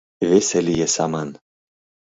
Весе 0.29 0.59
лие 0.65 0.87
саман. 0.95 1.29